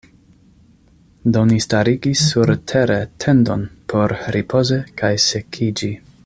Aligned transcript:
Do 1.35 1.43
ni 1.49 1.57
starigis 1.65 2.23
surtere 2.29 2.97
tendon 3.25 3.67
por 3.93 4.17
ripozi 4.37 4.81
kaj 5.03 5.13
sekiĝi. 5.29 5.93